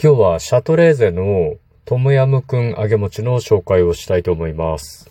[0.00, 5.10] 今日はシャトレーゼのトムヤムクン揚げ餅の紹介をしたいと思います。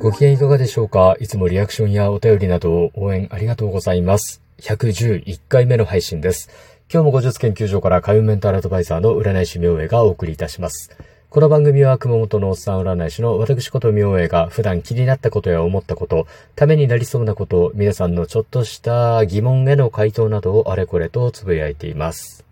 [0.00, 1.16] ご機嫌いかがでしょうか？
[1.20, 4.42] いつもリアクションやお便りなど応援ありがとうございます。
[4.62, 6.50] 111回目の配信です。
[6.92, 10.90] 今日も50研究所から海運メンタルアドバイザーの占い師明恵がお送りいたします。
[11.28, 22.44] この番組は熊本のおっさん占い師の私こと明恵が普段気になったことや思ったこと、ためになりそうなこと、皆さんのちょっとした疑問への回答などをあれこれとつぶやいています。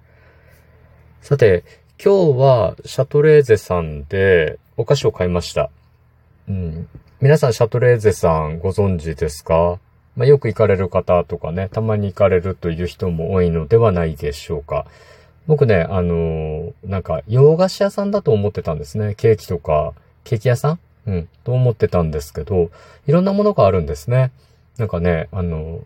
[1.22, 1.64] さて、
[2.04, 5.70] 今日はシャトレーゼさんでお菓子を買いました。
[6.48, 6.88] うん。
[7.20, 9.78] 皆さんシャトレーゼさんご存知ですか？
[10.16, 14.84] まあ、よく行かれる方とかね、たまに行かれるという人も多いのではないでしょうか。
[15.46, 19.14] 僕ね、あのー、なんか、洋菓子屋さんだと思ってたんですね。
[19.14, 19.92] ケーキとか、
[20.24, 20.78] ケーキ屋さん？
[21.06, 22.70] うん、と思ってたんですけど、
[23.06, 24.30] いろんなものがあるんですね。
[24.78, 25.80] なんかね、あの、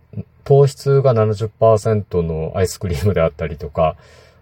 [0.45, 3.97] 糖質が70%のアイスクリームであったりとか、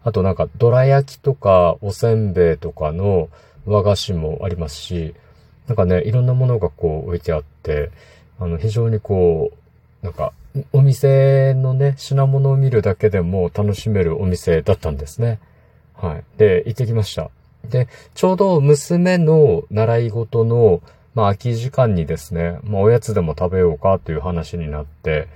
[0.04, 3.28] あとなんか、どら焼きとか、おせんべいとかの
[3.64, 5.14] 和菓子もありますし、
[5.66, 7.90] なんかね、いろんなものがこう置いてあって、
[8.38, 9.50] あの、非常にこ
[10.02, 10.32] う、なんか、
[10.72, 15.38] お店のね、品物を見るだけでも楽しめるお店だったんですね。
[15.94, 16.24] はい。
[16.38, 17.30] で、行ってきました。
[17.64, 20.80] で、ちょうど娘の習い事の、
[21.14, 25.28] まあ、空き時間にですね、まあ、おやつでも食べようかという話になって、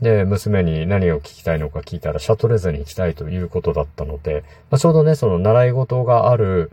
[0.00, 6.70] で、娘に何を聞きたいのか聞いたら、シャトレーゼに行きたいということだったので、まあ、ちょうどね、その習い事がある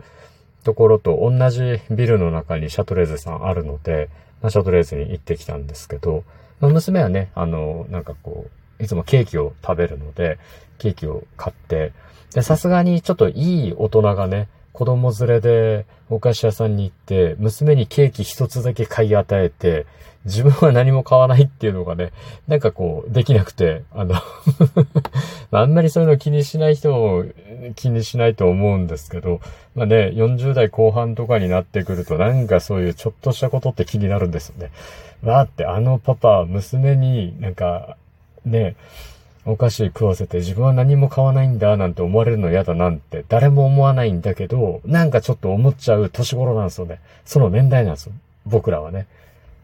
[0.64, 4.08] ところと同じビルの中にシャトレーゼさんあるので、
[4.42, 6.24] まあ、シャトレーゼに行ってきたんですけど、
[6.60, 8.46] まあ、娘はね、あの、なんかこ
[8.80, 10.38] う、いつもケーキを食べるので、
[10.78, 11.92] ケーキを買って、
[12.34, 19.86] で、さすがにちょっといい大人がね、子供連れでお菓子屋さんに行って、娘にケーキ一つだけ買い与えて、
[20.26, 22.12] 自分は何も買わないっていうのがね、
[22.46, 24.16] なんかこう、できなくて、あの
[25.50, 27.24] あんまりそういうの気にしない人も
[27.74, 29.40] 気にしないと思うんですけど、
[29.74, 34.72] まあね、40代後半とかになってくると、なんかそういうちょっとしたことって気になるんですよね。
[35.22, 37.96] わーって、あのパパ、娘になんか、
[38.44, 38.76] ね、
[39.46, 47.00] お菓子食わせて自分は何も買わないんだなんて思われるの嫌だなんて誰も思わないんだけど、なんかちょっと思っちゃう年頃なんですよね。
[47.24, 48.12] その年代なんですよ。
[48.44, 49.06] 僕らはね。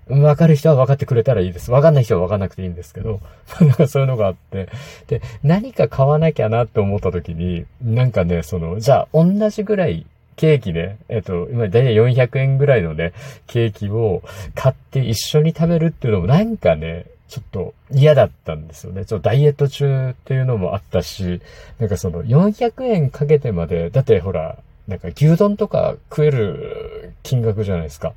[0.08, 1.70] わかる人は分かってくれたらいいです。
[1.70, 3.20] わかんない人は分かんなくていいんですけど、
[3.60, 4.68] なんかそういうのがあって、
[5.06, 10.06] で、何か買わなきゃなって思った時に、なんかね、その、じゃあ同じぐらい
[10.36, 13.12] ケーキね、えっと、今だいたい400円ぐらいのね、
[13.46, 14.22] ケーキを
[14.54, 19.06] 買って一緒に食べるっていうのもなんかね、ちょっと嫌だったんですよね。
[19.06, 21.40] ちょっとダイエット中っていうのもあったし、
[21.78, 28.12] なんかその400円かけてまで、だってほら、なんか牛丼とか食える金額じゃないですか。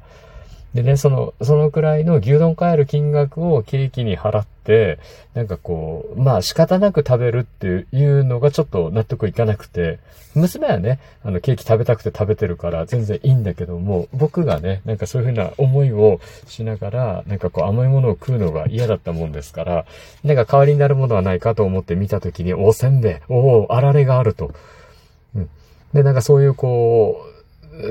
[0.76, 5.00] でね、その、そのくらいの牛丼買える金額をケーキに払って、
[5.34, 10.00] なんかこう、まあ仕方なく食べるっていうのがちょっと納得いかなくて、
[10.36, 19.86] 娘はね、あのケーキ食べたくて食べてるから全然いいんだけども、僕がね、なんかそういうふうな思いをしながら、なんかこう甘いものを食うのが嫌だったもんですから、
[20.26, 24.52] なんか代わりになるものはないかと思って見たときに、おせんべい、おお、あられがあると。
[25.36, 25.50] うん。
[25.94, 27.35] で、なんかそういうこう、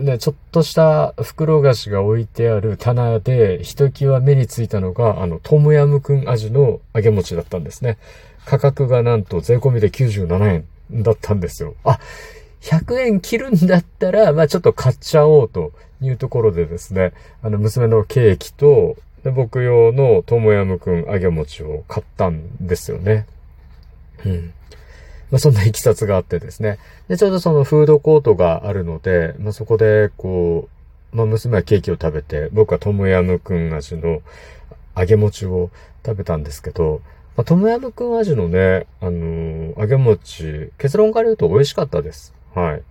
[0.01, 7.99] ね、ちょっとした袋菓子が置いてある棚で、ひときわ目についたのが、あの、トムヤムクン味の揚げ餅だったんですね。
[8.47, 11.75] 価格がなんと税込みで97円だったんですよ。
[11.85, 11.99] あ、
[12.63, 17.13] 100円切るんだったら、まあちょっと買っちゃおうというところでですね、
[17.43, 23.27] あの、娘のケーキと、で僕用のトムヤムクン揚げ餅を買ったんですよね。
[24.25, 24.53] うん。
[25.35, 26.79] まあ、そんな行きさつがあってですね。
[27.09, 30.69] で、ちょうどそのフードコートがあるので、まあ、そこで、こ
[31.13, 34.23] う、まあ、娘はケーキを食べて、僕はトムヤムクン味の
[34.97, 35.71] 揚げ餅を
[36.07, 37.01] 食べたんですけど、
[37.37, 42.33] まあ、トムヤムクン味のね、あのー、揚げ餅、結論から言うと美味しかったです。
[42.55, 42.83] はい。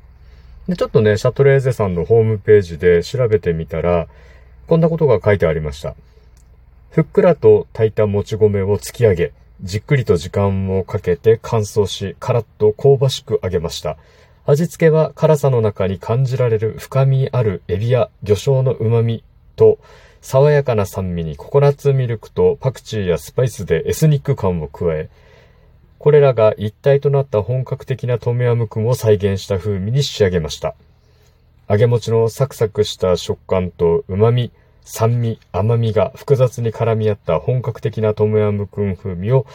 [0.68, 4.10] で、ちょっとね、シャトレーゼさんのホームページで調べてみたら、
[4.68, 5.96] こんなことが書いてありました。
[6.92, 9.32] ふっくらと炊いたもち米を突き上げ、
[9.64, 13.96] じっくりと時間をかけて乾燥し、カラッと香ばしく揚げました。
[14.46, 19.24] 味付けは辛さの中に感じられる深みあるエビや魚醤の旨味
[19.56, 19.80] と、
[20.20, 25.10] 爽やかな酸味にココナッツミルクとパクチーやスパイスでエスニック感を加え、
[25.98, 30.76] これらが一体となった本格的なトムヤムクンを再現した風味に仕上げました。
[31.70, 34.52] 揚げ餅のサクサクした食感と旨味、
[34.84, 39.46] 酸味、甘みが複雑に絡み合った本格的なトムヤムクン風味を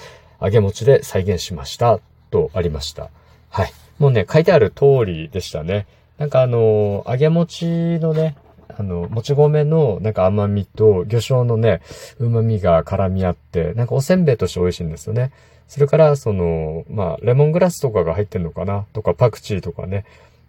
[0.41, 2.01] 揚げ餅で再現しました。
[2.31, 3.11] とありました。
[3.51, 3.73] はい。
[3.99, 5.87] もうね、書いてある通りでしたね。
[6.19, 7.67] なんかあのー、揚げ餅
[8.01, 8.37] のね、
[8.77, 11.81] あの、もち米のなんか甘みと魚醤のね、
[12.19, 15.33] 旨味が絡み合って、なんかおせんべいとして美味しいんですよね。
[15.69, 20.05] それから、その、まあ、レモングラスとかが入ってんのかなとか、パクチーとかね。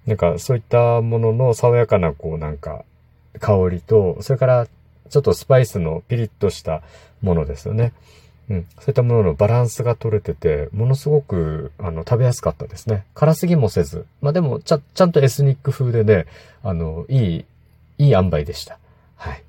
[0.05, 2.85] なんか、そういったものの爽やかな、こう、なんか、
[3.39, 4.67] 香りと、それから、
[5.09, 6.83] ちょっとスパイスのピリッとした
[7.21, 7.93] ものですよね。
[8.49, 8.67] うん。
[8.79, 13.05] そういったもののバランスが取れてて、ものすごく、あの、食べやすかったですね。
[13.13, 14.05] 辛すぎもせず。
[14.21, 16.25] まあ、でも、ちゃ、ちゃんとエスニック風でね、
[16.63, 17.45] あの、いい、
[17.97, 18.77] いい塩梅でした。
[19.15, 19.43] はい。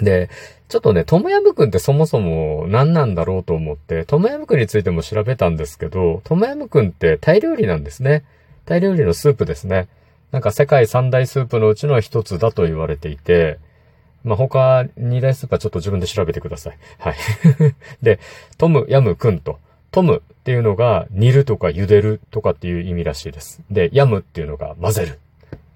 [0.00, 0.30] で、
[0.68, 8.24] ちょっとね、トムヤムクンってそもそも何なんだろうと思って、トムヤムクンについても調べたんですけど、トムヤムクンってタイ料理なんですね。
[8.64, 9.88] タイ料理のスープですね。
[10.32, 13.58] なんか世界三大スープのうちの一つだと言われていて、
[14.24, 16.78] まあ、他二大スープはちょっと自分で調べてください。
[16.98, 17.14] はい。
[18.02, 18.18] で、
[18.56, 19.58] トムヤムクンと、
[19.90, 23.60] トムっていうのが煮るとか茹でるとかっていう意味らしいです。
[23.70, 25.18] で、ヤムっていうのが混ぜる。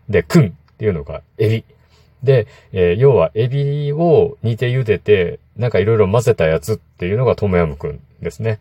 [0.09, 1.65] で、クンっていうのがエビ。
[2.23, 8.59] で、えー、要はエビを煮て茹でて、なんかいろいろ混ぜたやつっていうのがトムヤムクンですね。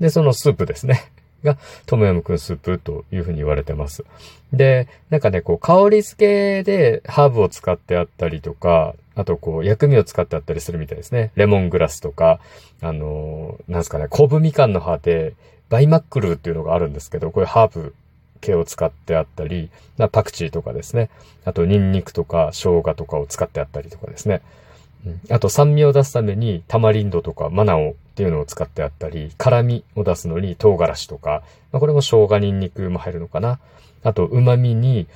[0.00, 1.04] で、そのスープですね。
[1.44, 4.04] が、トムヤムクンスープというふうに言われてます。
[4.52, 11.30] で、なんかね、こう、香り付けでハーブを使ってあったりとか、あとこう、薬味を使ってあったりするみたいですね。
[11.34, 12.40] レモングラスとか、
[12.80, 15.34] あのー、なんすかね、コブみかんの葉で、
[15.68, 17.94] バイマックルっていうのがあるんですけど、こういうハーブ
[18.40, 19.70] 系を使ってあったり、
[20.12, 21.10] パクチーとかですね。
[21.44, 24.42] あと、ニンニクとか生姜とかを使ってあったりとかですね。
[25.30, 31.42] あと、酸味を出すために、タマリンドとかマナオっていうのを使ってあったり、辛味を出すのに唐辛子とか、
[31.72, 33.58] まあ、これも生姜ニンニクも入るのかな。
[34.02, 35.06] あと、旨味に、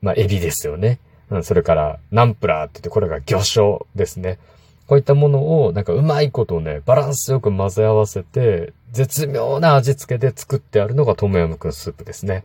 [0.00, 0.98] まあ、エビですよね。
[1.30, 4.38] うん、それから、ナンプラーって言って、これが魚醤ですね。
[4.86, 12.44] こういったものを、なんかうまいことね、バランスよく混ぜ合わせて、絶妙な味付けで作ってあるのがトムヤムクンスープですね。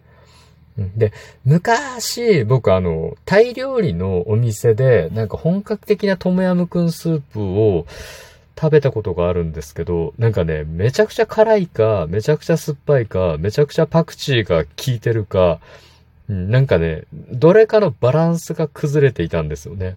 [0.77, 1.11] で、
[1.43, 7.87] 昔、僕あの、タイ料理のお店で、なんか本格的なトムヤムクンスープを
[8.59, 15.59] 食べたことがあるんですけど、なんかね、めちゃくちゃ辛いか、めちゃくちゃ酸っぱいか、めちゃくちゃパクチーが効いてるか、
[16.27, 19.95] なんかね、どれかのバランスが崩れていたんですよね。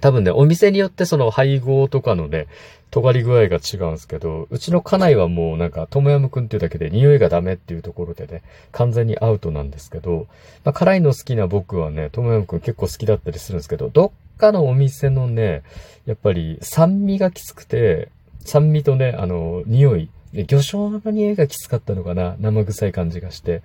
[0.00, 2.46] 多分ね、お店によってその配合とかのね、
[2.94, 10.28] 尖り具合が違うんですけど、うちの家内はもうなんか、トムヤムくんっていうだけで匂いがダメっていうところでね、完全にアウトなんですけど、
[10.62, 15.64] まあ、辛いの好きな僕はね、トムヤムくん結構好きだったりするんですけど、どっかのお店のね、
[16.06, 18.10] やっぱり酸味がきつくて、
[18.44, 23.62] 酸味とね、あの、匂い、魚醤の匂いがきつかったのかな生臭い感じがして。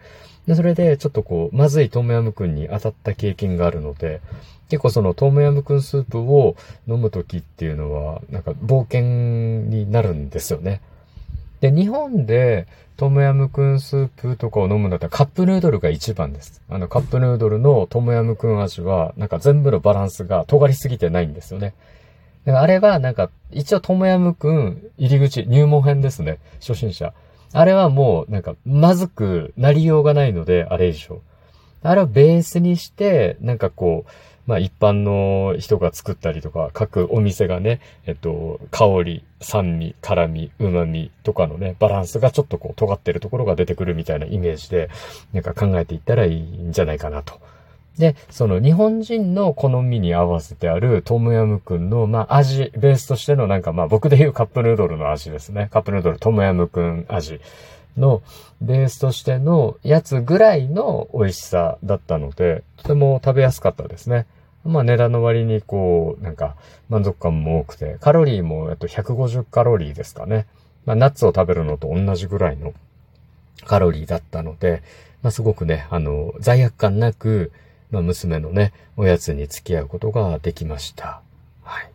[0.50, 4.20] で、それで、ちょっとこう、まずいトムヤムくんに当たった経験があるので、
[4.68, 6.56] 結構そのトムヤムクンスープを
[6.88, 10.82] 飲むときっていうのは、なんか冒険になるんですよね。
[11.62, 12.66] で、日本で
[12.98, 16.64] トムヤムクンスープとかを飲むんだったらカップヌードルが一番です。
[16.68, 21.76] あのカップヌードルのトムヤムクン味は、なんか全部のバランスが尖りすぎてないんですよね。
[22.48, 26.40] あれはなんか、一応トムヤムクン入り口、入門編ですね。
[26.60, 27.14] 初心者。
[27.54, 31.22] あれはもう、なんか、まずくなりようがないので、あれ以上。
[31.82, 34.12] あれをベースにして、なんかこう、
[34.46, 44.90] まあ一般の人が作ったりとか、各お店がね、えっと、香り、酸味、辛味、旨味とかのね、バランスがちょっとこう尖ってるところが出てくるみたいなイメージで、
[45.34, 47.40] なんか考えていったらいいんじゃないかなと。
[47.98, 55.70] で、その日本人の好みに合わせてあるトムヤムクンの、まあ味、ベースとしてのなんかまあ僕で言うカップヌードルの味ですね。
[55.72, 57.42] カップヌードルトムヤムクン味
[57.98, 58.22] の
[58.62, 64.26] ベースとしてのやつぐらいの美味しさだったので、とても食べやすかったですね。
[64.64, 66.56] まあ値段の割にこう、なんか
[66.90, 70.48] 満足感も多くて、カロリーもえっと150カロリーですかね。
[70.86, 72.74] まあナッツを食べるのと同じぐらいの
[73.66, 74.82] カロリーだったので、
[75.22, 77.52] まあすごくね、あの、罪悪感なく、
[77.92, 81.22] まあ娘のね、おやつに付き合うことができました。
[81.64, 81.90] はい。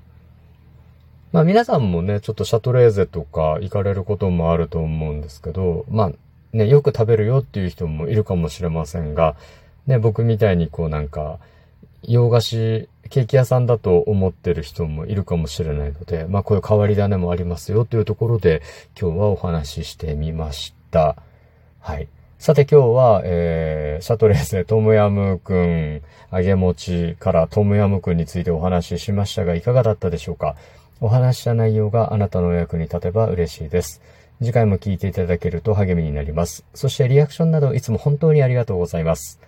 [1.33, 6.13] まあ皆さんもね、ちょっとシャトレーゼとか行かれることもあると思うんですけど、まあ
[6.57, 9.37] ね、よく食べるよっていう人もいるかもしれませんが、
[9.87, 11.39] ね、僕みたいにこうなんか、
[12.03, 18.63] 洋菓子、ケーキ屋さんだと思ってる人もいるかもしれないので、まあこういう変わり種もありますよというところで
[18.99, 21.17] 今日はお話ししてみました。
[21.81, 22.09] はい。
[22.45, 30.55] さて今日は、えー、シャトレーゼトムヤムくん、揚げ餅からトムヤムくんについてお話ししましたがいかがだったでしょうか？
[31.01, 34.03] お話した内容があなたのお役に立てば嬉しいです。
[34.41, 36.67] 次回も聞いていただけると励みになります。
[36.75, 39.41] そしてリアクションなどいつも本当にありがとうございます。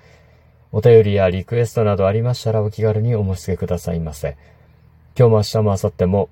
[0.73, 4.39] お便りやリクエストなどありましたらお気軽にお申し付けくださいませ。
[5.19, 6.29] 今日も明日も明後日も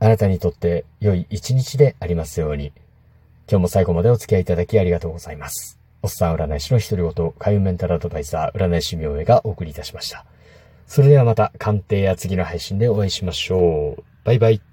[0.00, 2.72] あなたにとって良い一日でありますように。
[3.52, 5.78] 今日も最後までお付き合いいただきありがとうございます。
[6.00, 10.24] おっさん占い師の一人ごと、海運メンタルアドバイザー、占い師明恵がお送りいたしました。
[10.86, 14.04] それではまた鑑定や次の配信でお会いしましょう。
[14.24, 14.71] バイバイ。